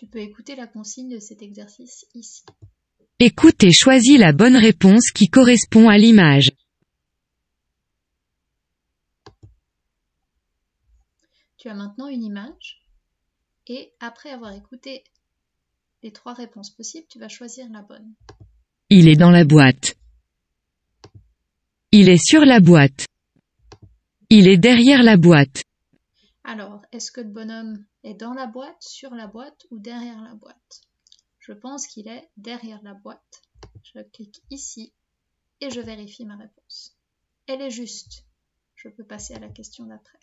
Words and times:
Tu 0.00 0.06
peux 0.06 0.20
écouter 0.20 0.56
la 0.56 0.66
consigne 0.66 1.10
de 1.10 1.18
cet 1.18 1.42
exercice 1.42 2.06
ici. 2.14 2.42
Écoute 3.18 3.62
et 3.64 3.70
choisis 3.70 4.18
la 4.18 4.32
bonne 4.32 4.56
réponse 4.56 5.10
qui 5.10 5.28
correspond 5.28 5.90
à 5.90 5.98
l'image. 5.98 6.52
Tu 11.58 11.68
as 11.68 11.74
maintenant 11.74 12.08
une 12.08 12.24
image 12.24 12.82
et 13.66 13.92
après 14.00 14.30
avoir 14.30 14.54
écouté 14.54 15.04
les 16.02 16.12
trois 16.12 16.32
réponses 16.32 16.70
possibles, 16.70 17.06
tu 17.10 17.18
vas 17.18 17.28
choisir 17.28 17.66
la 17.70 17.82
bonne. 17.82 18.14
Il 18.88 19.06
est 19.06 19.16
dans 19.16 19.30
la 19.30 19.44
boîte. 19.44 19.98
Il 21.92 22.08
est 22.08 22.26
sur 22.26 22.46
la 22.46 22.60
boîte. 22.60 23.04
Il 24.30 24.48
est 24.48 24.56
derrière 24.56 25.02
la 25.02 25.18
boîte. 25.18 25.62
Alors, 26.50 26.82
est-ce 26.90 27.12
que 27.12 27.20
le 27.20 27.28
bonhomme 27.28 27.86
est 28.02 28.14
dans 28.14 28.34
la 28.34 28.48
boîte, 28.48 28.82
sur 28.82 29.14
la 29.14 29.28
boîte 29.28 29.68
ou 29.70 29.78
derrière 29.78 30.20
la 30.20 30.34
boîte? 30.34 30.80
Je 31.38 31.52
pense 31.52 31.86
qu'il 31.86 32.08
est 32.08 32.28
derrière 32.36 32.82
la 32.82 32.94
boîte. 32.94 33.42
Je 33.84 34.00
clique 34.00 34.42
ici 34.50 34.92
et 35.60 35.70
je 35.70 35.80
vérifie 35.80 36.24
ma 36.24 36.34
réponse. 36.34 36.98
Elle 37.46 37.62
est 37.62 37.70
juste. 37.70 38.26
Je 38.74 38.88
peux 38.88 39.04
passer 39.04 39.34
à 39.34 39.38
la 39.38 39.48
question 39.48 39.84
d'après. 39.86 40.18